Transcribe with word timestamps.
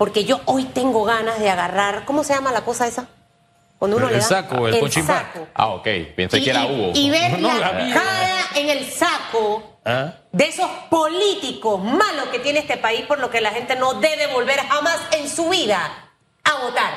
porque 0.00 0.24
yo 0.24 0.40
hoy 0.46 0.64
tengo 0.64 1.04
ganas 1.04 1.40
de 1.40 1.50
agarrar, 1.50 2.06
¿cómo 2.06 2.24
se 2.24 2.32
llama 2.32 2.50
la 2.52 2.62
cosa 2.62 2.86
esa? 2.86 3.06
Cuando 3.78 3.98
uno 3.98 4.06
el 4.06 4.14
le 4.14 4.20
da 4.20 4.24
saco, 4.24 4.66
el, 4.66 4.76
el 4.76 4.90
saco. 4.90 5.46
Ah, 5.52 5.66
ok. 5.74 5.86
Pensé 6.16 6.42
que 6.42 6.48
era 6.48 6.64
Hugo. 6.64 6.92
Y 6.94 7.10
ver 7.10 7.38
la 7.40 7.70
cara 7.92 8.40
en 8.54 8.70
el 8.70 8.90
saco 8.90 9.78
¿Ah? 9.84 10.14
de 10.32 10.44
esos 10.46 10.70
políticos 10.88 11.84
malos 11.84 12.28
que 12.32 12.38
tiene 12.38 12.60
este 12.60 12.78
país 12.78 13.02
por 13.02 13.18
lo 13.18 13.28
que 13.28 13.42
la 13.42 13.50
gente 13.50 13.76
no 13.76 13.92
debe 13.92 14.28
volver 14.28 14.58
jamás 14.60 14.98
en 15.10 15.28
su 15.28 15.50
vida 15.50 16.08
a 16.44 16.64
votar, 16.64 16.94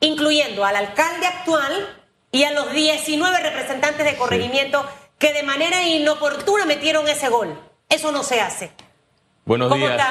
incluyendo 0.00 0.64
al 0.64 0.74
alcalde 0.74 1.28
actual 1.28 2.00
y 2.32 2.42
a 2.42 2.50
los 2.50 2.72
19 2.72 3.38
representantes 3.38 4.04
de 4.04 4.16
corregimiento 4.16 4.84
que 5.20 5.32
de 5.32 5.44
manera 5.44 5.86
inoportuna 5.86 6.64
metieron 6.64 7.06
ese 7.06 7.28
gol. 7.28 7.56
Eso 7.88 8.10
no 8.10 8.24
se 8.24 8.40
hace. 8.40 8.72
Buenos 9.44 9.72
días. 9.72 10.02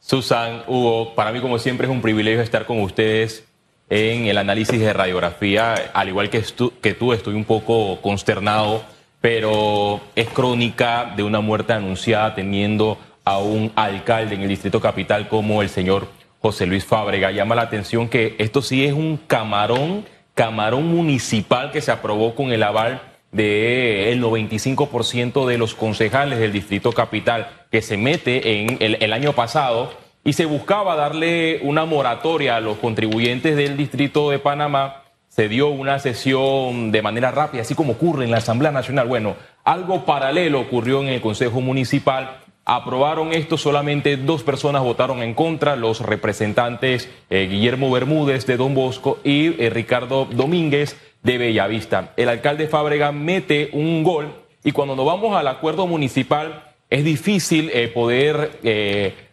Susan, 0.00 0.62
Hugo, 0.66 1.14
para 1.14 1.30
mí 1.30 1.40
como 1.40 1.58
siempre 1.58 1.86
es 1.86 1.92
un 1.92 2.00
privilegio 2.00 2.40
estar 2.40 2.64
con 2.64 2.80
ustedes 2.80 3.44
en 3.90 4.26
el 4.26 4.38
análisis 4.38 4.80
de 4.80 4.92
radiografía. 4.92 5.74
Al 5.92 6.08
igual 6.08 6.30
que, 6.30 6.40
tú, 6.40 7.12
estoy 7.12 7.34
un 7.34 7.44
poco 7.44 8.00
consternado, 8.00 8.82
pero 9.20 10.00
es 10.16 10.28
crónica 10.28 11.12
de 11.14 11.22
una 11.22 11.40
muerte 11.40 11.74
anunciada 11.74 12.34
teniendo 12.34 12.98
a 13.24 13.38
un 13.38 13.70
alcalde 13.76 14.34
en 14.34 14.40
el 14.40 14.48
distrito 14.48 14.80
capital 14.80 15.28
como 15.28 15.60
el 15.60 15.68
señor 15.68 16.08
José 16.40 16.66
Luis 16.66 16.86
Fábrega. 16.86 17.30
Llama 17.30 17.54
la 17.54 17.62
atención 17.62 18.08
que 18.08 18.36
esto 18.38 18.62
sí 18.62 18.86
es 18.86 18.94
un 18.94 19.18
camarón, 19.18 20.06
camarón 20.34 20.86
municipal 20.86 21.70
que 21.70 21.82
se 21.82 21.92
aprobó 21.92 22.34
con 22.34 22.52
el 22.52 22.62
aval 22.62 23.02
del 23.32 24.20
95% 24.22 25.46
de 25.46 25.58
los 25.58 25.74
concejales 25.74 26.38
del 26.38 26.52
distrito 26.52 26.92
capital 26.92 27.48
que 27.70 27.82
se 27.82 27.96
mete 27.96 28.60
en 28.60 28.78
el, 28.80 29.12
año 29.12 29.32
pasado 29.32 29.92
y 30.24 30.32
se 30.34 30.44
buscaba 30.44 30.96
darle 30.96 31.60
una 31.62 31.84
moratoria 31.84 32.56
a 32.56 32.60
los 32.60 32.78
contribuyentes 32.78 33.56
del 33.56 33.76
distrito 33.76 34.30
de 34.30 34.38
Panamá. 34.38 35.02
Se 35.28 35.48
dio 35.48 35.68
una 35.68 35.98
sesión 35.98 36.92
de 36.92 37.02
manera 37.02 37.30
rápida, 37.30 37.62
así 37.62 37.74
como 37.74 37.92
ocurre 37.92 38.24
en 38.24 38.30
la 38.30 38.38
Asamblea 38.38 38.72
Nacional. 38.72 39.06
Bueno, 39.06 39.36
algo 39.64 40.04
paralelo 40.04 40.60
ocurrió 40.60 41.00
en 41.00 41.08
el 41.08 41.20
Consejo 41.20 41.60
Municipal 41.60 42.40
aprobaron 42.64 43.32
esto, 43.32 43.58
solamente 43.58 44.16
dos 44.16 44.44
personas 44.44 44.82
votaron 44.82 45.22
en 45.22 45.34
contra, 45.34 45.74
los 45.74 46.00
representantes 46.00 47.10
eh, 47.28 47.48
Guillermo 47.50 47.90
Bermúdez 47.90 48.46
de 48.46 48.56
Don 48.56 48.74
Bosco 48.74 49.18
y 49.24 49.60
eh, 49.60 49.70
Ricardo 49.70 50.26
Domínguez 50.26 50.96
de 51.24 51.38
Bellavista. 51.38 52.12
El 52.16 52.28
alcalde 52.28 52.68
Fábrega 52.68 53.10
mete 53.10 53.70
un 53.72 54.04
gol 54.04 54.32
y 54.62 54.70
cuando 54.70 54.94
nos 54.94 55.04
vamos 55.04 55.36
al 55.36 55.48
acuerdo 55.48 55.88
municipal 55.88 56.62
es 56.90 57.02
difícil 57.02 57.70
eh, 57.74 57.88
poder 57.88 58.60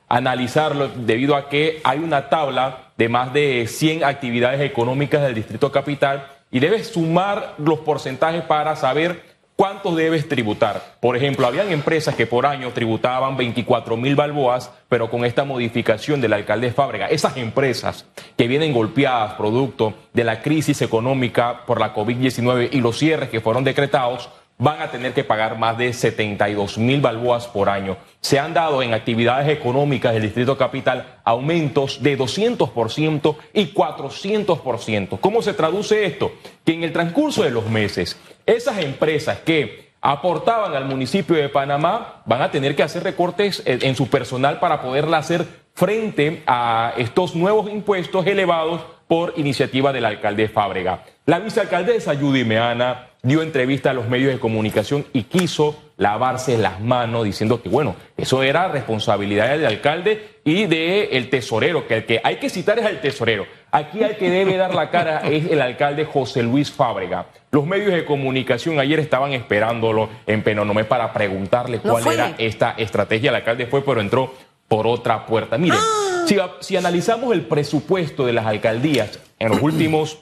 analizarlo 0.08 0.90
debido 0.90 1.36
a 1.36 1.50
que 1.50 1.82
hay 1.84 2.00
una 2.00 2.30
tabla 2.30 2.92
de 2.98 3.10
más 3.10 3.34
de 3.34 3.68
100 3.68 4.04
actividades 4.04 4.62
económicas 4.62 5.22
del 5.22 5.36
Distrito 5.36 5.72
Capital 5.72 6.28
y 6.52 6.60
debes 6.60 6.88
sumar 6.88 7.56
los 7.58 7.80
porcentajes 7.80 8.44
para 8.44 8.76
saber 8.76 9.38
¿Cuántos 9.58 9.96
debes 9.96 10.30
tributar? 10.30 10.98
Por 11.00 11.18
ejemplo, 11.18 11.48
habían 11.48 11.72
empresas 11.72 12.14
que 12.14 12.28
por 12.28 12.46
año 12.46 12.74
tributaban 12.74 13.36
24 13.38 13.98
mil 13.98 14.16
balboas, 14.16 14.70
pero 14.88 15.10
con 15.10 15.26
esta 15.26 15.46
modificación 15.46 16.22
del 16.22 16.34
alcalde 16.34 16.72
Fábrega, 16.72 17.08
esas 17.08 17.38
empresas 17.38 18.06
que 18.38 18.48
vienen 18.48 18.72
golpeadas 18.72 19.34
producto 19.34 19.96
de 20.14 20.26
la 20.26 20.44
crisis 20.44 20.84
económica 20.84 21.66
por 21.66 21.80
la 21.80 21.96
COVID-19 21.96 22.70
y 22.72 22.82
los 22.82 23.00
cierres 23.00 23.30
que 23.30 23.42
fueron 23.42 23.64
decretados, 23.64 24.30
van 24.58 24.82
a 24.82 24.90
tener 24.90 25.14
que 25.14 25.24
pagar 25.24 25.58
más 25.58 25.78
de 25.78 25.94
72 25.94 26.78
mil 26.78 27.00
balboas 27.02 27.48
por 27.48 27.70
año. 27.70 27.98
Se 28.22 28.40
han 28.40 28.54
dado 28.54 28.82
en 28.82 28.94
actividades 28.94 29.50
económicas 29.50 30.14
del 30.14 30.24
Distrito 30.24 30.58
Capital 30.58 31.20
aumentos 31.24 32.02
de 32.02 32.18
200% 32.18 33.36
y 33.54 33.74
400%. 33.74 35.20
¿Cómo 35.20 35.42
se 35.42 35.54
traduce 35.54 36.06
esto? 36.06 36.32
Que 36.66 36.74
en 36.74 36.84
el 36.84 36.94
transcurso 36.94 37.44
de 37.44 37.52
los 37.52 37.70
meses 37.70 38.20
esas 38.46 38.80
empresas 38.80 39.40
que 39.40 39.88
aportaban 40.02 40.74
al 40.74 40.86
municipio 40.86 41.36
de 41.36 41.50
Panamá 41.50 42.22
van 42.26 42.42
a 42.42 42.52
tener 42.52 42.76
que 42.76 42.84
hacer 42.84 43.04
recortes 43.04 43.62
en 43.66 43.96
su 43.96 44.08
personal 44.08 44.60
para 44.60 44.82
poderla 44.82 45.18
hacer 45.18 45.46
frente 45.74 46.44
a 46.48 46.94
estos 46.98 47.36
nuevos 47.36 47.70
impuestos 47.70 48.26
elevados 48.26 48.82
por 49.08 49.34
iniciativa 49.38 49.94
del 49.94 50.06
alcalde 50.06 50.50
Fábrega. 50.50 51.04
La 51.26 51.40
vicealcaldesa 51.40 52.16
Judy 52.16 52.44
Meana 52.44 53.07
dio 53.24 53.42
entrevista 53.42 53.92
a 53.92 53.94
los 53.94 54.08
medios 54.08 54.32
de 54.32 54.40
comunicación 54.40 55.06
y 55.14 55.24
quiso 55.24 55.76
lavarse 55.98 56.58
las 56.58 56.80
manos 56.80 57.26
diciendo 57.26 57.62
que, 57.62 57.70
bueno, 57.70 57.96
eso 58.16 58.44
era 58.44 58.68
responsabilidad 58.68 59.50
del 59.50 59.66
alcalde 59.66 60.38
y 60.44 60.66
del 60.66 61.10
el 61.12 61.30
tesorero, 61.30 61.88
que 61.88 61.96
el 61.96 62.06
que 62.06 62.22
hay 62.24 62.38
que 62.38 62.50
citar 62.50 62.80
es 62.80 62.86
al 62.86 63.02
tesorero. 63.02 63.46
Aquí 63.72 64.02
el 64.02 64.16
que 64.16 64.30
debe 64.30 64.56
dar 64.56 64.74
la 64.74 64.90
cara 64.90 65.20
es 65.28 65.50
el 65.52 65.62
alcalde 65.62 66.06
José 66.06 66.44
Luis 66.44 66.72
Fábrega. 66.72 67.28
Los 67.52 67.66
medios 67.66 67.92
de 67.92 68.06
comunicación 68.06 68.80
ayer 68.80 69.00
estaban 69.00 69.34
esperándolo 69.34 70.10
en 70.26 70.44
Penonomé 70.44 70.86
para 70.86 71.12
preguntarle 71.12 71.80
cuál 71.80 72.08
era 72.08 72.36
esta 72.38 72.76
estrategia. 72.78 73.30
El 73.30 73.36
alcalde 73.38 73.66
fue, 73.66 73.84
pero 73.84 74.00
entró 74.00 74.34
por 74.68 74.88
otra 74.88 75.26
puerta. 75.26 75.58
Miren, 75.58 75.80
ah. 75.82 76.26
si, 76.28 76.38
si 76.60 76.78
analizamos 76.78 77.34
el 77.34 77.42
presupuesto 77.42 78.26
de 78.26 78.34
las 78.34 78.46
alcaldías 78.46 79.20
en 79.40 79.50
los 79.50 79.62
últimos 79.62 80.20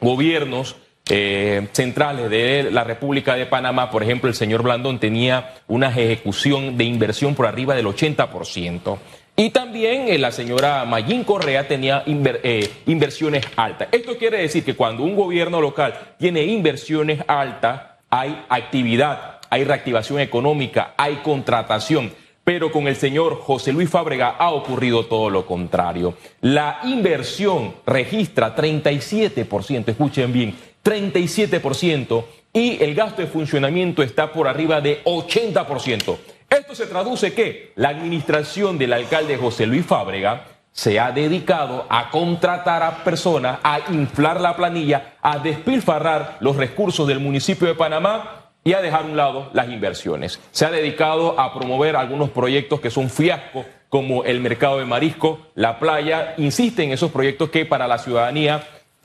gobiernos, 0.00 0.76
eh, 1.08 1.68
centrales 1.72 2.30
de 2.30 2.70
la 2.70 2.84
República 2.84 3.34
de 3.34 3.46
Panamá, 3.46 3.90
por 3.90 4.02
ejemplo, 4.02 4.28
el 4.28 4.34
señor 4.34 4.62
Blandón 4.62 4.98
tenía 4.98 5.54
una 5.66 5.88
ejecución 5.88 6.76
de 6.76 6.84
inversión 6.84 7.34
por 7.34 7.46
arriba 7.46 7.74
del 7.74 7.86
80%. 7.86 8.98
Y 9.36 9.50
también 9.50 10.08
eh, 10.08 10.18
la 10.18 10.32
señora 10.32 10.84
Mayín 10.84 11.22
Correa 11.22 11.68
tenía 11.68 12.02
eh, 12.06 12.70
inversiones 12.86 13.46
altas. 13.54 13.86
Esto 13.92 14.18
quiere 14.18 14.38
decir 14.38 14.64
que 14.64 14.74
cuando 14.74 15.04
un 15.04 15.14
gobierno 15.14 15.60
local 15.60 15.94
tiene 16.18 16.42
inversiones 16.44 17.22
altas, 17.28 17.82
hay 18.10 18.44
actividad, 18.48 19.38
hay 19.48 19.62
reactivación 19.62 20.18
económica, 20.18 20.94
hay 20.96 21.16
contratación. 21.22 22.12
Pero 22.42 22.72
con 22.72 22.88
el 22.88 22.96
señor 22.96 23.40
José 23.42 23.72
Luis 23.72 23.90
Fábrega 23.90 24.30
ha 24.30 24.50
ocurrido 24.50 25.04
todo 25.04 25.30
lo 25.30 25.46
contrario. 25.46 26.14
La 26.40 26.80
inversión 26.84 27.74
registra 27.86 28.56
37%, 28.56 29.88
escuchen 29.88 30.32
bien, 30.32 30.54
37% 30.84 32.24
y 32.52 32.82
el 32.82 32.94
gasto 32.94 33.22
de 33.22 33.28
funcionamiento 33.28 34.02
está 34.02 34.32
por 34.32 34.48
arriba 34.48 34.80
de 34.80 35.02
80%. 35.04 36.16
Esto 36.48 36.74
se 36.74 36.86
traduce 36.86 37.34
que 37.34 37.72
la 37.76 37.90
administración 37.90 38.78
del 38.78 38.94
alcalde 38.94 39.36
José 39.36 39.66
Luis 39.66 39.84
Fábrega 39.84 40.46
se 40.72 41.00
ha 41.00 41.12
dedicado 41.12 41.86
a 41.88 42.10
contratar 42.10 42.82
a 42.82 43.04
personas, 43.04 43.58
a 43.62 43.80
inflar 43.90 44.40
la 44.40 44.56
planilla, 44.56 45.16
a 45.20 45.38
despilfarrar 45.38 46.36
los 46.40 46.56
recursos 46.56 47.06
del 47.06 47.20
municipio 47.20 47.66
de 47.66 47.74
Panamá 47.74 48.52
y 48.64 48.72
a 48.74 48.80
dejar 48.80 49.02
a 49.02 49.06
un 49.06 49.16
lado 49.16 49.50
las 49.52 49.68
inversiones. 49.68 50.40
Se 50.52 50.64
ha 50.64 50.70
dedicado 50.70 51.38
a 51.38 51.52
promover 51.52 51.96
algunos 51.96 52.30
proyectos 52.30 52.80
que 52.80 52.90
son 52.90 53.10
fiascos, 53.10 53.66
como 53.88 54.24
el 54.24 54.40
mercado 54.40 54.78
de 54.78 54.84
marisco, 54.84 55.40
la 55.54 55.78
playa. 55.78 56.34
Insiste 56.36 56.82
en 56.82 56.92
esos 56.92 57.10
proyectos 57.10 57.50
que 57.50 57.66
para 57.66 57.88
la 57.88 57.98
ciudadanía 57.98 58.62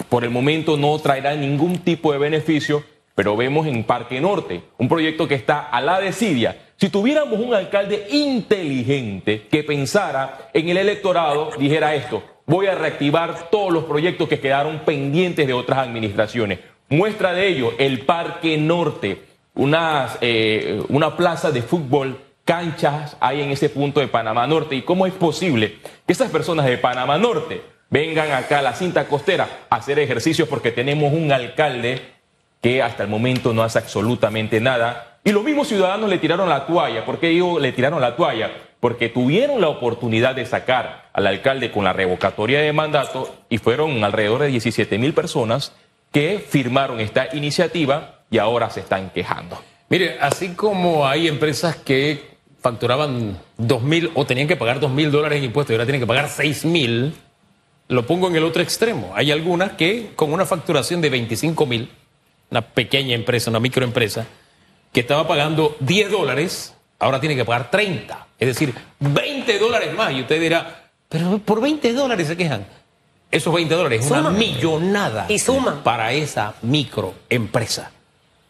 por 0.10 0.24
el 0.24 0.30
momento 0.30 0.78
no 0.78 0.98
traerá 1.00 1.36
ningún 1.36 1.80
tipo 1.80 2.12
de 2.12 2.20
beneficio, 2.20 2.84
pero 3.16 3.36
vemos 3.36 3.68
en 3.68 3.84
Parque 3.84 4.20
Norte, 4.20 4.64
un 4.78 4.90
proyecto 4.90 5.28
que 5.28 5.36
está 5.36 5.60
a 5.60 5.82
la 5.82 6.00
desidia. 6.00 6.58
Si 6.78 6.90
tuviéramos 6.90 7.40
un 7.40 7.54
alcalde 7.54 8.08
inteligente 8.12 9.48
que 9.50 9.64
pensara 9.64 10.50
en 10.54 10.70
el 10.70 10.78
electorado, 10.78 11.52
dijera 11.58 11.96
esto, 11.96 12.24
voy 12.46 12.68
a 12.68 12.76
reactivar 12.76 13.50
todos 13.50 13.72
los 13.72 13.86
proyectos 13.86 14.28
que 14.28 14.40
quedaron 14.40 14.80
pendientes 14.80 15.48
de 15.48 15.54
otras 15.54 15.80
administraciones. 15.80 16.60
Muestra 16.90 17.34
de 17.34 17.48
ello, 17.48 17.74
el 17.78 18.02
Parque 18.02 18.58
Norte, 18.58 19.22
una, 19.56 20.10
eh, 20.22 20.82
una 20.90 21.16
plaza 21.16 21.52
de 21.52 21.62
fútbol, 21.62 22.20
canchas 22.46 23.16
hay 23.20 23.42
en 23.42 23.52
ese 23.52 23.70
punto 23.70 24.00
de 24.00 24.08
Panamá 24.08 24.46
Norte. 24.48 24.76
¿Y 24.76 24.82
cómo 24.82 25.06
es 25.06 25.14
posible 25.14 25.78
que 26.06 26.14
esas 26.14 26.30
personas 26.30 26.66
de 26.66 26.78
Panamá 26.78 27.18
Norte 27.18 27.62
vengan 27.94 28.32
acá 28.32 28.58
a 28.58 28.62
la 28.64 28.74
cinta 28.74 29.06
costera 29.06 29.66
a 29.70 29.76
hacer 29.76 30.00
ejercicios 30.00 30.50
porque 30.50 30.72
tenemos 30.72 31.14
un 31.14 31.32
alcalde 31.32 32.02
que 32.60 32.82
hasta 32.82 33.04
el 33.04 33.10
momento 33.10 33.54
no 33.54 33.62
hace 33.62 33.78
absolutamente 33.78 34.60
nada. 34.60 35.20
Y 35.24 35.32
los 35.32 35.44
mismos 35.44 35.68
ciudadanos 35.68 36.10
le 36.10 36.18
tiraron 36.18 36.50
la 36.50 36.66
toalla. 36.66 37.06
¿Por 37.06 37.20
qué 37.20 37.28
digo 37.28 37.60
le 37.60 37.72
tiraron 37.72 38.02
la 38.02 38.16
toalla? 38.16 38.50
Porque 38.80 39.10
tuvieron 39.10 39.62
la 39.62 39.70
oportunidad 39.70 40.34
de 40.34 40.48
sacar 40.48 41.12
al 41.14 41.28
alcalde 41.28 41.70
con 41.70 41.84
la 41.84 41.94
revocatoria 41.94 42.62
de 42.62 42.74
mandato 42.74 43.32
y 43.48 43.60
fueron 43.60 44.04
alrededor 44.04 44.42
de 44.42 44.48
17 44.48 44.98
mil 44.98 45.14
personas 45.14 45.74
que 46.12 46.40
firmaron 46.40 47.00
esta 47.00 47.28
iniciativa 47.36 48.24
y 48.32 48.40
ahora 48.40 48.72
se 48.72 48.80
están 48.80 49.12
quejando. 49.12 49.62
Mire, 49.90 50.18
así 50.20 50.56
como 50.56 51.06
hay 51.06 51.28
empresas 51.28 51.76
que 51.76 52.34
facturaban 52.60 53.38
2 53.58 53.84
mil 53.84 54.10
o 54.16 54.26
tenían 54.26 54.48
que 54.48 54.56
pagar 54.56 54.80
2 54.80 54.90
mil 54.90 55.12
dólares 55.12 55.38
en 55.38 55.44
impuestos 55.44 55.72
y 55.72 55.76
ahora 55.76 55.86
tienen 55.86 56.02
que 56.02 56.08
pagar 56.08 56.28
6 56.28 56.66
mil, 56.66 57.14
lo 57.94 58.06
pongo 58.06 58.28
en 58.28 58.36
el 58.36 58.44
otro 58.44 58.62
extremo. 58.62 59.14
Hay 59.16 59.32
algunas 59.32 59.74
que 59.74 60.12
con 60.16 60.34
una 60.34 60.46
facturación 60.46 61.02
de 61.02 61.10
25 61.10 61.66
mil, 61.66 61.90
una 62.50 62.62
pequeña 62.62 63.16
empresa, 63.16 63.50
una 63.50 63.60
microempresa, 63.60 64.26
que 64.92 65.02
estaba 65.02 65.28
pagando 65.28 65.76
10 65.80 66.12
dólares, 66.12 66.74
ahora 67.00 67.20
tiene 67.20 67.36
que 67.36 67.46
pagar 67.46 67.70
30. 67.70 68.28
Es 68.40 68.48
decir, 68.48 68.74
20 69.00 69.60
dólares 69.60 69.94
más. 69.94 70.12
Y 70.14 70.22
usted 70.22 70.42
dirá, 70.42 70.90
Pero 71.10 71.40
por 71.40 71.62
20 71.62 71.94
dólares 71.94 72.28
se 72.28 72.38
quejan. 72.38 72.66
Esos 73.32 73.54
20 73.54 73.74
dólares 73.74 74.06
es 74.06 74.12
una 74.12 74.30
millonada 74.30 75.26
y 75.28 75.40
suma. 75.40 75.84
para 75.84 76.14
esa 76.14 76.54
microempresa. 76.62 77.92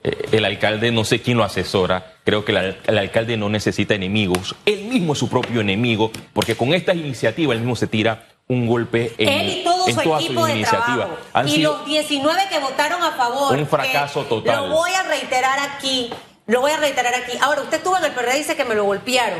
Eh, 0.03 0.27
el 0.33 0.43
alcalde, 0.43 0.91
no 0.91 1.05
sé 1.05 1.21
quién 1.21 1.37
lo 1.37 1.45
asesora, 1.45 2.15
creo 2.25 2.43
que 2.43 2.51
el, 2.51 2.97
alcalde 2.97 3.37
no 3.37 3.47
necesita 3.47 3.95
enemigos, 3.95 4.53
él 4.65 4.83
mismo 4.83 5.13
es 5.13 5.19
su 5.19 5.29
propio 5.29 5.61
enemigo, 5.61 6.11
porque 6.33 6.55
con 6.55 6.73
estas 6.73 6.97
iniciativas 6.97 7.55
él 7.55 7.61
mismo 7.61 7.77
se 7.77 7.87
tira 7.87 8.32
un 8.47 8.67
golpe 8.67 9.13
en, 9.17 9.29
él 9.29 9.49
y 9.49 9.63
todo 9.63 9.85
su 9.85 10.15
equipo 10.15 10.45
de 10.45 10.63
trabajo. 10.63 11.17
y 11.45 11.57
los 11.57 11.85
19 11.85 12.41
que 12.49 12.59
votaron 12.59 13.01
a 13.01 13.11
favor. 13.11 13.55
Un 13.55 13.67
fracaso 13.67 14.23
total. 14.23 14.69
Lo 14.69 14.75
voy 14.75 14.91
a 14.91 15.03
reiterar 15.03 15.59
aquí, 15.59 16.11
lo 16.47 16.61
voy 16.61 16.71
a 16.71 16.77
reiterar 16.77 17.15
aquí. 17.15 17.37
Ahora, 17.41 17.61
usted 17.61 17.77
estuvo 17.77 17.97
en 17.97 18.05
el 18.05 18.11
PRD 18.11 18.35
y 18.35 18.37
dice 18.39 18.55
que 18.55 18.65
me 18.65 18.75
lo 18.75 18.83
golpearon. 18.85 19.39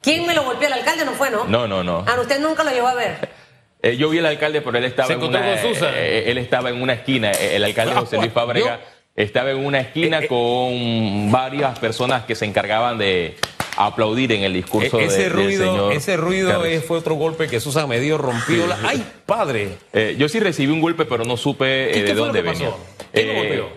¿Quién 0.00 0.26
me 0.26 0.34
lo 0.34 0.44
golpeó? 0.44 0.68
El 0.68 0.74
alcalde 0.74 1.04
no 1.04 1.12
fue, 1.12 1.30
¿no? 1.30 1.44
No, 1.44 1.66
no, 1.66 1.82
no. 1.82 2.04
Ah, 2.06 2.16
usted 2.20 2.40
nunca 2.40 2.62
lo 2.64 2.70
llevó 2.70 2.88
a 2.88 2.94
ver. 2.94 3.28
Eh, 3.80 3.96
yo 3.96 4.10
vi 4.10 4.18
al 4.18 4.26
alcalde, 4.26 4.60
pero 4.60 4.76
él 4.76 4.84
estaba, 4.84 5.14
en 5.14 5.22
una, 5.22 5.54
eh, 5.54 6.24
él 6.26 6.38
estaba 6.38 6.70
en 6.70 6.82
una 6.82 6.94
esquina. 6.94 7.30
El 7.30 7.62
alcalde 7.62 7.94
José 8.00 8.16
Luis 8.16 8.32
Fábrega 8.32 8.80
estaba 9.14 9.52
en 9.52 9.64
una 9.64 9.78
esquina 9.78 10.18
eh, 10.18 10.26
con 10.26 11.30
varias 11.30 11.78
personas 11.78 12.24
que 12.24 12.34
se 12.34 12.44
encargaban 12.44 12.98
de 12.98 13.36
aplaudir 13.86 14.32
en 14.32 14.42
el 14.42 14.52
discurso 14.52 14.98
ese 14.98 15.28
ruido, 15.28 15.48
del 15.48 15.58
señor 15.58 15.92
Ese 15.92 16.16
ruido 16.16 16.62
fue 16.86 16.98
otro 16.98 17.14
golpe 17.14 17.46
que 17.48 17.60
Susan 17.60 17.88
Medio 17.88 18.18
rompió. 18.18 18.66
La... 18.66 18.78
¡Ay, 18.84 19.04
padre! 19.24 19.78
yo 20.16 20.28
sí 20.28 20.40
recibí 20.40 20.72
un 20.72 20.80
golpe, 20.80 21.04
pero 21.04 21.24
no 21.24 21.36
supe 21.36 21.66
de 21.66 22.14
dónde 22.14 22.42
venía. 22.42 22.70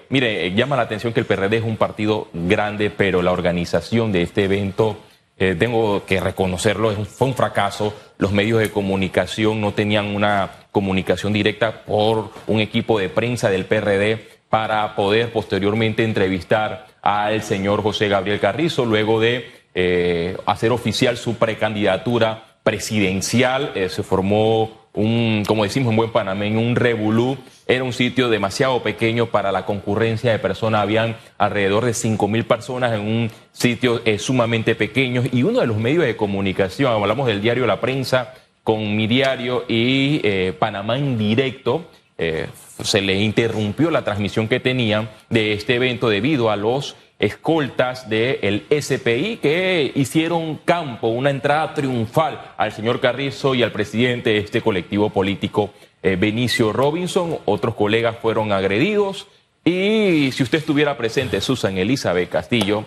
mire, 0.09 0.53
llama 0.53 0.75
la 0.75 0.83
atención 0.83 1.13
que 1.13 1.19
el 1.19 1.25
PRD 1.25 1.57
es 1.57 1.63
un 1.63 1.77
partido 1.77 2.27
grande, 2.33 2.89
pero 2.89 3.21
la 3.21 3.31
organización 3.31 4.11
de 4.11 4.23
este 4.23 4.45
evento 4.45 4.97
eh, 5.41 5.55
tengo 5.57 6.05
que 6.05 6.19
reconocerlo, 6.19 6.91
fue 7.05 7.27
un 7.27 7.33
fracaso. 7.33 7.95
Los 8.19 8.31
medios 8.31 8.59
de 8.59 8.69
comunicación 8.69 9.59
no 9.59 9.73
tenían 9.73 10.15
una 10.15 10.51
comunicación 10.71 11.33
directa 11.33 11.83
por 11.83 12.29
un 12.45 12.59
equipo 12.59 12.99
de 12.99 13.09
prensa 13.09 13.49
del 13.49 13.65
PRD 13.65 14.19
para 14.49 14.95
poder 14.95 15.31
posteriormente 15.31 16.03
entrevistar 16.03 16.85
al 17.01 17.41
señor 17.41 17.81
José 17.81 18.07
Gabriel 18.07 18.39
Carrizo 18.39 18.85
luego 18.85 19.19
de 19.19 19.60
eh, 19.73 20.37
hacer 20.45 20.71
oficial 20.71 21.17
su 21.17 21.35
precandidatura 21.35 22.57
presidencial. 22.63 23.71
Eh, 23.75 23.89
se 23.89 24.03
formó 24.03 24.81
un, 24.93 25.43
como 25.47 25.63
decimos 25.63 25.91
en 25.91 25.97
buen 25.97 26.11
panameño, 26.11 26.59
un 26.59 26.75
revolú. 26.75 27.37
Era 27.67 27.83
un 27.83 27.93
sitio 27.93 28.29
demasiado 28.29 28.83
pequeño 28.83 29.27
para 29.27 29.51
la 29.51 29.65
concurrencia 29.65 30.31
de 30.31 30.39
personas. 30.39 30.81
Habían 30.81 31.15
alrededor 31.37 31.85
de 31.85 31.93
5 31.93 32.27
mil 32.27 32.45
personas 32.45 32.93
en 32.93 33.01
un 33.01 33.31
sitio 33.51 34.01
eh, 34.05 34.19
sumamente 34.19 34.75
pequeño. 34.75 35.23
Y 35.31 35.43
uno 35.43 35.61
de 35.61 35.67
los 35.67 35.77
medios 35.77 36.05
de 36.05 36.17
comunicación, 36.17 36.91
hablamos 36.91 37.27
del 37.27 37.41
diario 37.41 37.65
La 37.65 37.79
Prensa, 37.79 38.33
con 38.63 38.95
mi 38.95 39.07
diario 39.07 39.65
y 39.67 40.21
eh, 40.23 40.53
Panamá 40.57 40.97
en 40.97 41.17
directo, 41.17 41.85
eh, 42.17 42.47
se 42.83 43.01
le 43.01 43.19
interrumpió 43.19 43.89
la 43.89 44.03
transmisión 44.03 44.47
que 44.47 44.59
tenían 44.59 45.09
de 45.29 45.53
este 45.53 45.75
evento 45.75 46.09
debido 46.09 46.51
a 46.51 46.55
los 46.55 46.95
escoltas 47.21 48.09
del 48.09 48.65
SPI 48.69 49.37
que 49.37 49.91
hicieron 49.93 50.57
campo, 50.65 51.07
una 51.09 51.29
entrada 51.29 51.75
triunfal 51.75 52.53
al 52.57 52.71
señor 52.71 52.99
Carrizo 52.99 53.53
y 53.53 53.61
al 53.61 53.71
presidente 53.71 54.31
de 54.31 54.39
este 54.39 54.61
colectivo 54.61 55.11
político, 55.11 55.69
eh, 56.01 56.17
Benicio 56.19 56.73
Robinson. 56.73 57.37
Otros 57.45 57.75
colegas 57.75 58.17
fueron 58.19 58.51
agredidos 58.51 59.27
y 59.63 60.31
si 60.33 60.41
usted 60.41 60.57
estuviera 60.57 60.97
presente, 60.97 61.41
Susan 61.41 61.77
Elizabeth 61.77 62.27
Castillo, 62.27 62.85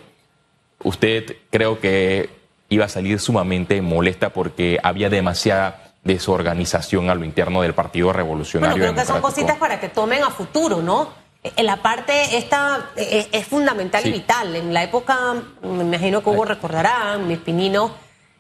usted 0.83 1.37
creo 1.51 1.79
que 1.79 2.29
iba 2.71 2.87
a 2.87 2.89
salir 2.89 3.21
sumamente 3.21 3.81
molesta 3.83 4.31
porque 4.31 4.81
había 4.83 5.11
demasiada 5.11 5.93
desorganización 6.03 7.09
a 7.09 7.15
lo 7.15 7.25
interno 7.25 7.63
del 7.63 7.73
Partido 7.73 8.13
Revolucionario. 8.13 8.77
Bueno, 8.77 8.95
creo 8.95 9.05
que 9.05 9.13
son 9.13 9.23
cositas 9.23 9.57
para 9.59 9.79
que 9.79 9.89
tomen 9.89 10.25
a 10.25 10.31
futuro, 10.31 10.83
¿no? 10.83 11.24
En 11.45 11.67
la 11.67 11.77
parte 11.77 12.39
esta 12.39 12.91
eh, 12.97 13.29
es, 13.31 13.47
fundamental 13.47 14.07
y 14.07 14.13
vital. 14.13 14.57
En 14.57 14.73
la 14.73 14.83
época, 14.83 15.35
me 15.63 15.85
imagino 15.85 16.23
que 16.23 16.31
Hugo 16.31 16.47
recordará, 16.47 17.19
mi 17.19 17.37
pinino, 17.37 17.95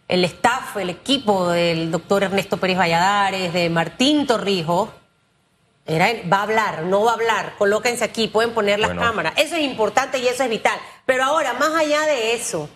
el 0.08 0.24
staff, 0.24 0.78
el 0.78 0.88
equipo 0.88 1.50
del 1.50 1.90
doctor 1.90 2.24
Ernesto 2.24 2.56
Pérez 2.56 2.78
Valladares, 2.78 3.52
de 3.52 3.68
Martín 3.68 4.26
Torrijos, 4.26 4.88
era, 5.84 6.08
va 6.32 6.38
a 6.38 6.42
hablar, 6.44 6.82
no 6.84 7.04
va 7.04 7.10
a 7.10 7.14
hablar, 7.14 7.54
colóquense 7.58 8.04
aquí, 8.04 8.28
pueden 8.28 8.52
poner 8.54 8.78
las 8.78 8.94
cámaras. 8.94 9.34
Eso 9.36 9.54
es 9.54 9.64
importante 9.64 10.18
y 10.18 10.26
eso 10.26 10.42
es 10.42 10.48
vital. 10.48 10.78
Pero 11.04 11.24
ahora, 11.24 11.52
más 11.52 11.74
allá 11.74 12.06
de 12.06 12.32
eso, 12.32 12.70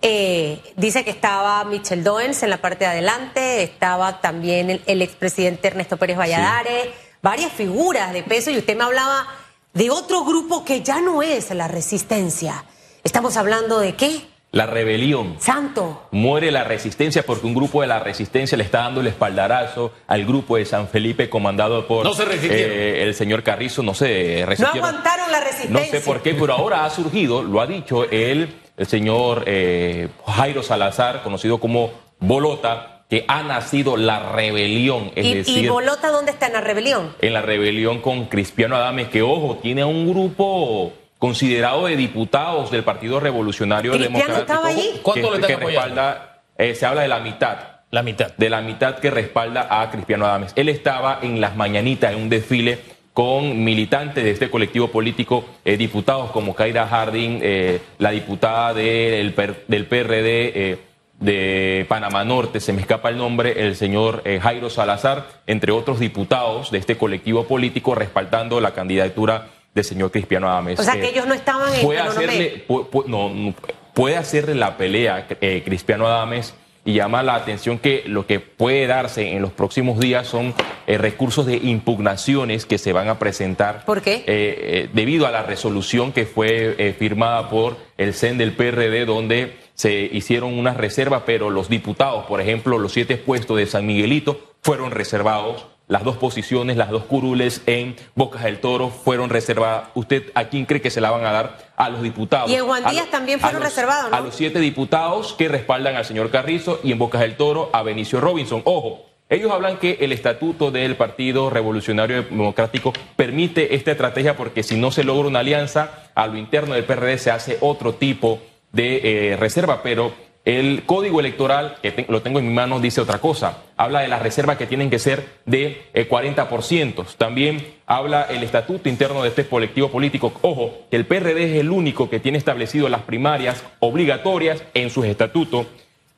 eh, 0.00 0.62
dice 0.76 1.04
que 1.04 1.10
estaba 1.10 1.62
Michel 1.64 2.02
Doens 2.02 2.42
en 2.42 2.48
la 2.48 2.56
parte 2.56 2.86
de 2.86 2.90
adelante, 2.92 3.62
estaba 3.62 4.22
también 4.22 4.70
el, 4.70 4.82
el 4.86 5.02
expresidente 5.02 5.68
Ernesto 5.68 5.98
Pérez 5.98 6.16
Valladares, 6.16 6.88
varias 7.20 7.52
figuras 7.52 8.14
de 8.14 8.22
peso 8.22 8.50
y 8.50 8.56
usted 8.56 8.76
me 8.78 8.84
hablaba 8.84 9.26
de 9.74 9.90
otro 9.90 10.24
grupo 10.24 10.64
que 10.64 10.82
ya 10.82 11.00
no 11.00 11.22
es 11.22 11.50
la 11.50 11.68
resistencia. 11.68 12.64
Estamos 13.04 13.36
hablando 13.36 13.78
de 13.78 13.94
qué? 13.94 14.32
La 14.52 14.66
rebelión. 14.66 15.36
Santo. 15.38 16.08
Muere 16.10 16.50
la 16.50 16.62
resistencia 16.62 17.24
porque 17.24 17.46
un 17.46 17.54
grupo 17.54 17.80
de 17.80 17.86
la 17.86 18.00
resistencia 18.00 18.58
le 18.58 18.64
está 18.64 18.80
dando 18.80 19.00
el 19.00 19.06
espaldarazo 19.06 19.92
al 20.06 20.26
grupo 20.26 20.56
de 20.56 20.66
San 20.66 20.88
Felipe 20.88 21.30
comandado 21.30 21.86
por 21.86 22.04
no 22.04 22.12
se 22.12 22.24
eh, 22.24 23.02
el 23.02 23.14
señor 23.14 23.42
Carrizo. 23.42 23.82
No 23.82 23.94
se 23.94 24.44
resistieron. 24.46 24.82
No 24.82 24.86
aguantaron 24.88 25.32
la 25.32 25.40
resistencia. 25.40 25.86
No 25.86 25.90
sé 25.90 26.00
por 26.02 26.20
qué, 26.20 26.34
pero 26.34 26.52
ahora 26.52 26.84
ha 26.84 26.90
surgido, 26.90 27.42
lo 27.42 27.62
ha 27.62 27.66
dicho 27.66 28.04
el, 28.10 28.54
el 28.76 28.86
señor 28.86 29.44
eh, 29.46 30.10
Jairo 30.26 30.62
Salazar, 30.62 31.22
conocido 31.22 31.58
como 31.58 31.90
Bolota, 32.20 32.91
que 33.12 33.26
ha 33.28 33.42
nacido 33.42 33.98
la 33.98 34.32
rebelión. 34.32 35.12
Es 35.14 35.26
¿Y, 35.26 35.34
decir, 35.34 35.64
¿Y 35.66 35.68
Bolota 35.68 36.10
dónde 36.10 36.30
está 36.30 36.46
en 36.46 36.54
la 36.54 36.62
rebelión? 36.62 37.14
En 37.20 37.34
la 37.34 37.42
rebelión 37.42 38.00
con 38.00 38.24
Cristiano 38.24 38.74
Adames, 38.74 39.08
que 39.08 39.20
ojo, 39.20 39.58
tiene 39.60 39.84
un 39.84 40.08
grupo 40.08 40.94
considerado 41.18 41.84
de 41.84 41.96
diputados 41.96 42.70
del 42.70 42.84
Partido 42.84 43.20
Revolucionario 43.20 43.98
Democrático. 43.98 44.38
estaba 44.38 44.66
allí? 44.66 44.92
¿Cuánto 45.02 45.30
le 45.36 45.46
que 45.46 45.56
respalda, 45.56 46.40
eh, 46.56 46.74
se 46.74 46.86
habla 46.86 47.02
de 47.02 47.08
la 47.08 47.20
mitad. 47.20 47.58
La 47.90 48.02
mitad. 48.02 48.32
De 48.38 48.48
la 48.48 48.62
mitad 48.62 48.98
que 48.98 49.10
respalda 49.10 49.66
a 49.68 49.90
Cristiano 49.90 50.24
Adames. 50.24 50.52
Él 50.56 50.70
estaba 50.70 51.18
en 51.20 51.38
las 51.38 51.54
mañanitas 51.54 52.14
en 52.14 52.18
un 52.18 52.30
desfile 52.30 52.78
con 53.12 53.62
militantes 53.62 54.24
de 54.24 54.30
este 54.30 54.48
colectivo 54.48 54.88
político, 54.88 55.44
eh, 55.66 55.76
diputados 55.76 56.30
como 56.30 56.54
Kaira 56.54 56.86
Harding, 56.86 57.40
eh, 57.42 57.78
la 57.98 58.10
diputada 58.10 58.72
del, 58.72 59.34
del 59.68 59.84
PRD 59.84 60.78
de 61.22 61.86
Panamá 61.88 62.24
Norte, 62.24 62.58
se 62.58 62.72
me 62.72 62.80
escapa 62.80 63.08
el 63.08 63.16
nombre, 63.16 63.64
el 63.64 63.76
señor 63.76 64.22
eh, 64.24 64.40
Jairo 64.42 64.68
Salazar, 64.68 65.26
entre 65.46 65.70
otros 65.70 66.00
diputados 66.00 66.72
de 66.72 66.78
este 66.78 66.96
colectivo 66.96 67.44
político 67.44 67.94
respaldando 67.94 68.60
la 68.60 68.74
candidatura 68.74 69.48
del 69.72 69.84
señor 69.84 70.10
Cristiano 70.10 70.48
Adames. 70.48 70.80
O 70.80 70.82
sea, 70.82 70.94
que 70.94 71.06
eh, 71.06 71.10
ellos 71.10 71.26
no 71.26 71.34
estaban 71.34 71.72
en 71.74 71.82
puede 71.82 72.00
hacerle, 72.00 72.64
no, 73.06 73.54
puede 73.94 74.16
hacerle 74.16 74.56
la 74.56 74.76
pelea 74.76 75.28
eh, 75.40 75.62
Cristiano 75.64 76.08
Adames 76.08 76.54
y 76.84 76.94
llama 76.94 77.22
la 77.22 77.36
atención 77.36 77.78
que 77.78 78.02
lo 78.06 78.26
que 78.26 78.40
puede 78.40 78.88
darse 78.88 79.30
en 79.30 79.42
los 79.42 79.52
próximos 79.52 80.00
días 80.00 80.26
son 80.26 80.52
recursos 80.88 81.46
de 81.46 81.54
impugnaciones 81.54 82.66
que 82.66 82.76
se 82.76 82.92
van 82.92 83.08
a 83.08 83.20
presentar. 83.20 83.84
¿Por 83.84 84.02
qué? 84.02 84.88
debido 84.92 85.28
a 85.28 85.30
la 85.30 85.44
resolución 85.44 86.10
que 86.10 86.26
fue 86.26 86.96
firmada 86.98 87.48
por 87.48 87.76
el 87.98 88.14
CEN 88.14 88.36
del 88.36 88.54
PRD, 88.54 89.06
donde 89.06 89.62
se 89.82 90.08
hicieron 90.12 90.56
unas 90.56 90.76
reservas, 90.76 91.24
pero 91.26 91.50
los 91.50 91.68
diputados, 91.68 92.26
por 92.26 92.40
ejemplo, 92.40 92.78
los 92.78 92.92
siete 92.92 93.16
puestos 93.16 93.56
de 93.56 93.66
San 93.66 93.84
Miguelito 93.84 94.40
fueron 94.60 94.92
reservados. 94.92 95.66
Las 95.88 96.04
dos 96.04 96.16
posiciones, 96.18 96.76
las 96.76 96.90
dos 96.90 97.02
curules 97.02 97.62
en 97.66 97.96
Bocas 98.14 98.44
del 98.44 98.60
Toro 98.60 98.90
fueron 98.90 99.28
reservadas. 99.28 99.88
¿Usted 99.94 100.30
a 100.36 100.44
quién 100.44 100.66
cree 100.66 100.80
que 100.80 100.90
se 100.90 101.00
la 101.00 101.10
van 101.10 101.26
a 101.26 101.32
dar? 101.32 101.72
A 101.74 101.88
los 101.88 102.00
diputados. 102.00 102.48
Y 102.48 102.54
en 102.54 102.64
Juan 102.64 102.84
Díaz 102.88 103.10
también 103.10 103.40
fueron 103.40 103.60
reservados, 103.60 104.08
¿no? 104.08 104.16
A 104.16 104.20
los 104.20 104.36
siete 104.36 104.60
diputados 104.60 105.32
que 105.32 105.48
respaldan 105.48 105.96
al 105.96 106.04
señor 106.04 106.30
Carrizo 106.30 106.78
y 106.84 106.92
en 106.92 107.00
Bocas 107.00 107.20
del 107.22 107.34
Toro 107.34 107.68
a 107.72 107.82
Benicio 107.82 108.20
Robinson. 108.20 108.62
Ojo, 108.64 109.06
ellos 109.30 109.50
hablan 109.50 109.78
que 109.78 109.98
el 110.00 110.12
estatuto 110.12 110.70
del 110.70 110.94
Partido 110.94 111.50
Revolucionario 111.50 112.22
Democrático 112.22 112.92
permite 113.16 113.74
esta 113.74 113.90
estrategia 113.90 114.36
porque 114.36 114.62
si 114.62 114.76
no 114.76 114.92
se 114.92 115.02
logra 115.02 115.26
una 115.26 115.40
alianza, 115.40 116.04
a 116.14 116.28
lo 116.28 116.36
interno 116.36 116.74
del 116.74 116.84
PRD 116.84 117.18
se 117.18 117.32
hace 117.32 117.58
otro 117.60 117.94
tipo 117.94 118.36
de 118.36 118.51
eh, 118.76 119.36
reserva, 119.36 119.82
pero 119.82 120.12
el 120.44 120.82
código 120.86 121.20
electoral, 121.20 121.76
que 121.82 122.04
lo 122.08 122.20
tengo 122.20 122.40
en 122.40 122.48
mi 122.48 122.52
mano, 122.52 122.80
dice 122.80 123.00
otra 123.00 123.18
cosa. 123.18 123.62
Habla 123.76 124.00
de 124.00 124.08
las 124.08 124.22
reservas 124.22 124.56
que 124.56 124.66
tienen 124.66 124.90
que 124.90 124.98
ser 124.98 125.24
de 125.46 125.82
40%. 125.94 127.02
Eh, 127.02 127.06
También 127.16 127.64
habla 127.86 128.22
el 128.24 128.42
estatuto 128.42 128.88
interno 128.88 129.22
de 129.22 129.28
este 129.28 129.46
colectivo 129.46 129.88
político. 129.88 130.32
Ojo, 130.42 130.86
que 130.90 130.96
el 130.96 131.06
PRD 131.06 131.44
es 131.44 131.60
el 131.60 131.70
único 131.70 132.10
que 132.10 132.18
tiene 132.18 132.38
establecido 132.38 132.88
las 132.88 133.02
primarias 133.02 133.62
obligatorias 133.78 134.64
en 134.74 134.90
sus 134.90 135.04
estatutos. 135.04 135.66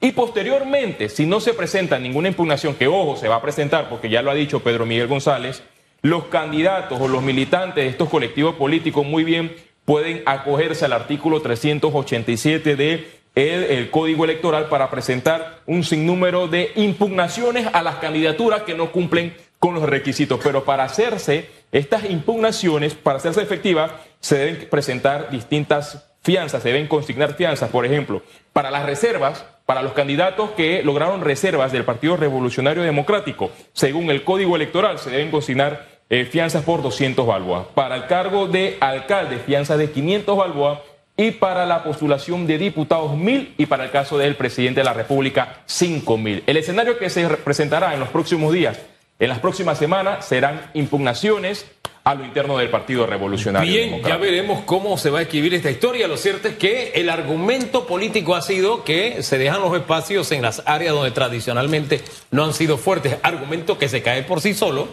Y 0.00 0.12
posteriormente, 0.12 1.10
si 1.10 1.26
no 1.26 1.40
se 1.40 1.52
presenta 1.52 1.98
ninguna 1.98 2.28
impugnación, 2.28 2.74
que 2.74 2.88
ojo, 2.88 3.16
se 3.16 3.28
va 3.28 3.36
a 3.36 3.42
presentar, 3.42 3.90
porque 3.90 4.08
ya 4.08 4.22
lo 4.22 4.30
ha 4.30 4.34
dicho 4.34 4.60
Pedro 4.60 4.86
Miguel 4.86 5.06
González, 5.06 5.62
los 6.00 6.24
candidatos 6.24 7.00
o 7.00 7.08
los 7.08 7.22
militantes 7.22 7.84
de 7.84 7.90
estos 7.90 8.10
colectivos 8.10 8.54
políticos 8.56 9.06
muy 9.06 9.24
bien 9.24 9.54
pueden 9.84 10.22
acogerse 10.26 10.84
al 10.84 10.92
artículo 10.92 11.40
387 11.40 12.76
de 12.76 13.24
el, 13.34 13.90
código 13.90 14.24
electoral 14.24 14.68
para 14.68 14.90
presentar 14.90 15.60
un 15.66 15.82
sinnúmero 15.82 16.46
de 16.48 16.70
impugnaciones 16.76 17.68
a 17.72 17.82
las 17.82 17.96
candidaturas 17.96 18.62
que 18.62 18.74
no 18.74 18.92
cumplen 18.92 19.34
con 19.58 19.74
los 19.74 19.82
requisitos. 19.84 20.40
Pero 20.42 20.64
para 20.64 20.84
hacerse 20.84 21.48
estas 21.72 22.08
impugnaciones, 22.08 22.94
para 22.94 23.18
hacerse 23.18 23.42
efectivas, 23.42 23.90
se 24.20 24.38
deben 24.38 24.68
presentar 24.70 25.30
distintas 25.30 26.06
fianzas, 26.22 26.62
se 26.62 26.68
deben 26.70 26.86
consignar 26.86 27.34
fianzas. 27.34 27.70
Por 27.70 27.84
ejemplo, 27.84 28.22
para 28.52 28.70
las 28.70 28.86
reservas, 28.86 29.44
para 29.66 29.82
los 29.82 29.92
candidatos 29.92 30.50
que 30.50 30.82
lograron 30.82 31.22
reservas 31.22 31.72
del 31.72 31.84
Partido 31.84 32.16
Revolucionario 32.16 32.82
Democrático, 32.82 33.50
según 33.72 34.10
el 34.10 34.22
Código 34.22 34.56
Electoral, 34.56 34.98
se 34.98 35.10
deben 35.10 35.30
consignar 35.30 35.93
eh, 36.10 36.24
fianzas 36.24 36.64
por 36.64 36.82
200 36.82 37.26
balboas. 37.26 37.66
Para 37.74 37.96
el 37.96 38.06
cargo 38.06 38.46
de 38.46 38.76
alcalde, 38.80 39.38
fianzas 39.38 39.78
de 39.78 39.90
500 39.90 40.36
balboas 40.36 40.78
y 41.16 41.30
para 41.32 41.64
la 41.64 41.84
postulación 41.84 42.46
de 42.46 42.58
diputados 42.58 43.16
mil 43.16 43.54
y 43.56 43.66
para 43.66 43.84
el 43.84 43.90
caso 43.90 44.18
del 44.18 44.34
presidente 44.34 44.80
de 44.80 44.84
la 44.84 44.92
República 44.92 45.60
cinco 45.66 46.18
mil. 46.18 46.42
El 46.46 46.56
escenario 46.56 46.98
que 46.98 47.08
se 47.08 47.26
presentará 47.28 47.94
en 47.94 48.00
los 48.00 48.08
próximos 48.08 48.52
días, 48.52 48.80
en 49.18 49.28
las 49.28 49.38
próximas 49.38 49.78
semanas, 49.78 50.26
serán 50.26 50.70
impugnaciones 50.74 51.66
a 52.02 52.14
lo 52.14 52.24
interno 52.24 52.58
del 52.58 52.68
Partido 52.68 53.06
Revolucionario. 53.06 53.72
Bien, 53.72 54.02
ya 54.02 54.18
veremos 54.18 54.64
cómo 54.64 54.98
se 54.98 55.08
va 55.08 55.20
a 55.20 55.22
escribir 55.22 55.54
esta 55.54 55.70
historia. 55.70 56.06
Lo 56.06 56.18
cierto 56.18 56.48
es 56.48 56.56
que 56.56 56.92
el 56.96 57.08
argumento 57.08 57.86
político 57.86 58.34
ha 58.34 58.42
sido 58.42 58.84
que 58.84 59.22
se 59.22 59.38
dejan 59.38 59.62
los 59.62 59.74
espacios 59.74 60.30
en 60.32 60.42
las 60.42 60.62
áreas 60.66 60.94
donde 60.94 61.12
tradicionalmente 61.12 62.02
no 62.30 62.44
han 62.44 62.52
sido 62.52 62.76
fuertes. 62.76 63.16
Argumento 63.22 63.78
que 63.78 63.88
se 63.88 64.02
cae 64.02 64.22
por 64.22 64.42
sí 64.42 64.52
solo, 64.52 64.88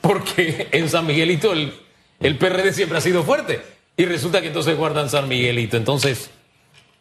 porque 0.00 0.68
en 0.72 0.88
San 0.88 1.06
Miguelito 1.06 1.52
el, 1.52 1.72
el 2.20 2.38
PRD 2.38 2.72
siempre 2.72 2.98
ha 2.98 3.00
sido 3.00 3.22
fuerte. 3.22 3.60
Y 3.96 4.04
resulta 4.06 4.40
que 4.40 4.48
entonces 4.48 4.76
guardan 4.76 5.10
San 5.10 5.28
Miguelito. 5.28 5.76
Entonces, 5.76 6.30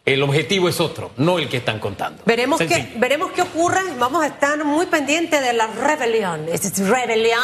el 0.06 0.24
objetivo 0.24 0.68
es 0.70 0.79
otro, 0.79 1.12
no 1.18 1.38
el 1.38 1.48
que 1.50 1.58
están 1.58 1.79
contando. 1.79 2.24
Veremos, 2.25 2.60
qué, 2.60 2.94
veremos 2.98 3.32
qué 3.32 3.44
ocurre. 3.44 3.79
Vamos 3.98 4.24
a 4.24 4.27
estar 4.27 4.63
muy 4.65 4.88
pendientes 4.88 5.41
de 5.41 5.53
la 5.53 5.68
rebelión. 5.68 6.48
Es 6.50 6.77
rebelión, 6.79 7.38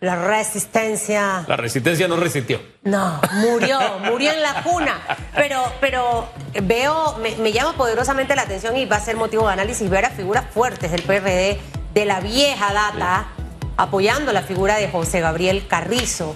la 0.00 0.16
resistencia. 0.16 1.44
La 1.46 1.56
resistencia 1.56 2.08
no 2.08 2.16
resistió. 2.16 2.60
No, 2.82 3.20
murió, 3.34 3.78
murió 4.04 4.32
en 4.32 4.42
la 4.42 4.62
cuna. 4.62 5.00
Pero, 5.34 5.62
pero 5.80 6.28
veo, 6.62 7.18
me, 7.18 7.52
llama 7.52 7.76
poderosamente 7.76 8.34
la 8.34 8.42
atención 8.42 8.76
y 8.76 8.86
va 8.86 8.96
a 8.96 9.00
ser 9.00 9.16
motivo 9.16 9.46
de 9.46 9.52
análisis 9.52 9.88
ver 9.90 10.06
a 10.06 10.10
figuras 10.10 10.44
fuertes 10.52 10.90
del 10.90 11.02
PRD 11.02 11.58
de 11.92 12.04
la 12.04 12.20
vieja 12.20 12.72
data 12.72 13.28
apoyando 13.76 14.32
la 14.32 14.42
figura 14.42 14.76
de 14.76 14.88
José 14.88 15.20
Gabriel 15.20 15.66
Carrizo. 15.66 16.34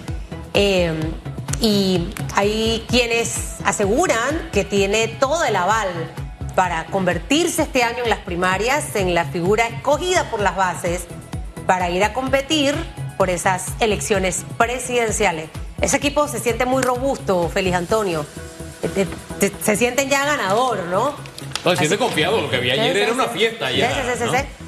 Eh, 0.53 0.93
y 1.59 2.09
hay 2.35 2.83
quienes 2.89 3.57
aseguran 3.63 4.49
que 4.51 4.65
tiene 4.65 5.07
todo 5.07 5.43
el 5.43 5.55
aval 5.55 5.89
para 6.55 6.85
convertirse 6.87 7.61
este 7.61 7.83
año 7.83 8.03
en 8.03 8.09
las 8.09 8.19
primarias 8.19 8.95
en 8.95 9.13
la 9.13 9.25
figura 9.25 9.67
escogida 9.67 10.29
por 10.29 10.41
las 10.41 10.55
bases 10.55 11.05
para 11.67 11.89
ir 11.89 12.03
a 12.03 12.13
competir 12.13 12.75
por 13.17 13.29
esas 13.29 13.67
elecciones 13.79 14.43
presidenciales. 14.57 15.49
Ese 15.79 15.97
equipo 15.97 16.27
se 16.27 16.39
siente 16.39 16.65
muy 16.65 16.81
robusto, 16.81 17.47
Félix 17.49 17.75
Antonio. 17.75 18.25
Se 19.61 19.77
sienten 19.77 20.09
ya 20.09 20.25
ganador, 20.25 20.85
¿no? 20.85 21.13
No, 21.63 21.75
siente 21.75 21.97
confiado. 21.97 22.41
Lo 22.41 22.49
que 22.49 22.59
vi 22.59 22.71
ayer 22.71 22.95
era 22.97 23.13
una 23.13 23.27
fiesta. 23.27 23.69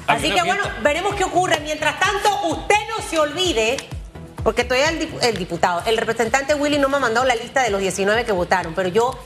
Así 0.06 0.30
que 0.30 0.42
bueno, 0.42 0.62
veremos 0.82 1.14
qué 1.14 1.24
ocurre. 1.24 1.60
Mientras 1.60 1.98
tanto, 1.98 2.48
usted 2.48 2.76
no 2.88 3.02
se 3.08 3.18
olvide 3.18 3.76
porque 4.44 4.62
todavía 4.62 4.90
el, 5.22 5.38
diputado, 5.38 5.82
el 5.86 5.96
representante 5.96 6.54
Willy 6.54 6.78
no 6.78 6.90
me 6.90 6.98
ha 6.98 7.00
mandado 7.00 7.26
la 7.26 7.34
lista 7.34 7.62
de 7.62 7.70
los 7.70 7.80
19 7.80 8.26
que 8.26 8.32
votaron, 8.32 8.74
pero 8.74 8.90
yo 8.90 9.18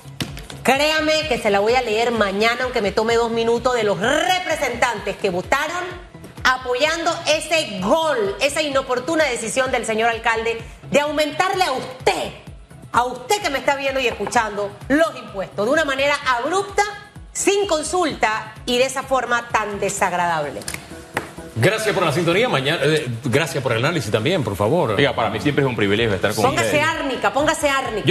créame 0.62 1.26
que 1.28 1.38
se 1.38 1.50
la 1.50 1.58
voy 1.58 1.74
a 1.74 1.82
leer 1.82 2.12
mañana, 2.12 2.62
aunque 2.62 2.80
me 2.80 2.92
tome 2.92 3.16
dos 3.16 3.30
minutos, 3.30 3.74
de 3.74 3.82
los 3.82 3.98
representantes 3.98 5.16
que 5.16 5.30
votaron 5.30 5.84
apoyando 6.44 7.12
ese 7.26 7.80
gol, 7.80 8.36
esa 8.40 8.62
inoportuna 8.62 9.24
decisión 9.24 9.72
del 9.72 9.84
señor 9.84 10.08
alcalde 10.08 10.62
de 10.88 11.00
aumentarle 11.00 11.64
a 11.64 11.72
usted, 11.72 12.32
a 12.92 13.04
usted 13.04 13.42
que 13.42 13.50
me 13.50 13.58
está 13.58 13.74
viendo 13.74 13.98
y 13.98 14.06
escuchando, 14.06 14.70
los 14.86 15.16
impuestos 15.16 15.66
de 15.66 15.72
una 15.72 15.84
manera 15.84 16.14
abrupta, 16.38 16.84
sin 17.38 17.68
consulta 17.68 18.52
y 18.66 18.78
de 18.78 18.84
esa 18.84 19.04
forma 19.04 19.46
tan 19.48 19.78
desagradable. 19.78 20.60
Gracias 21.54 21.94
por 21.94 22.04
la 22.04 22.12
sintonía. 22.12 22.48
Mañana, 22.48 22.80
eh, 22.84 23.06
gracias 23.24 23.62
por 23.62 23.72
el 23.72 23.78
análisis 23.78 24.10
también, 24.10 24.42
por 24.42 24.56
favor. 24.56 24.92
Oiga, 24.92 25.14
para 25.14 25.30
mí 25.30 25.40
siempre 25.40 25.64
es 25.64 25.68
un 25.68 25.76
privilegio 25.76 26.14
estar 26.14 26.34
con 26.34 26.44
póngase 26.44 26.80
Árnica, 26.80 27.32
póngase 27.32 27.68
árnica. 27.68 28.06